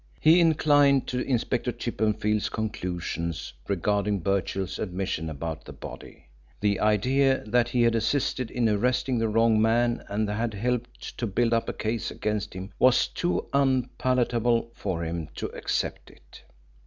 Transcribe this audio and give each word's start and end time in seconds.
He 0.19 0.39
inclined 0.39 1.05
to 1.09 1.19
Inspector 1.21 1.71
Chippenfield's 1.73 2.49
conclusions 2.49 3.53
regarding 3.67 4.21
Birchill's 4.21 4.79
admission 4.79 5.29
about 5.29 5.63
the 5.65 5.73
body. 5.73 6.25
The 6.59 6.79
idea 6.79 7.43
that 7.45 7.69
he 7.69 7.83
had 7.83 7.93
assisted 7.93 8.49
in 8.49 8.67
arresting 8.67 9.19
the 9.19 9.29
wrong 9.29 9.61
man 9.61 10.03
and 10.09 10.27
had 10.27 10.55
helped 10.55 11.15
to 11.19 11.27
build 11.27 11.53
up 11.53 11.69
a 11.69 11.73
case 11.73 12.09
against 12.09 12.55
him 12.55 12.71
was 12.79 13.05
too 13.09 13.45
unpalatable 13.53 14.71
for 14.73 15.03
him 15.05 15.29
to 15.35 15.49
accept 15.49 16.09
it. 16.09 16.41